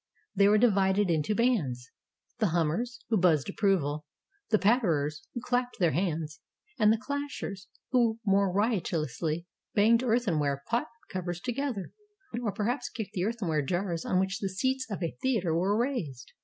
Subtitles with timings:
[0.33, 1.91] They were divided into bands:
[2.39, 4.07] the Hum mers, who buzzed approval,
[4.49, 6.39] the Patterers, who clapped their hands,
[6.79, 9.45] and the Clashers, who more riotously
[9.75, 11.91] banged earthenware pot covers together,
[12.41, 16.31] or perhaps kicked the earthenware jars on which the seats at a theater were raised.